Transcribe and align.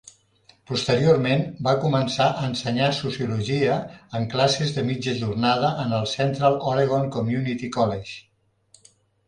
Posteriorment, 0.69 1.43
va 1.67 1.73
començar 1.83 2.27
a 2.31 2.45
ensenyar 2.47 2.87
Sociologia 3.01 3.77
en 4.21 4.27
classes 4.33 4.75
de 4.79 4.87
mitja 4.89 5.15
jornada 5.21 5.71
en 5.87 5.95
el 6.01 6.11
Central 6.17 6.61
Oregon 6.75 7.09
Community 7.19 7.73
College. 7.81 8.93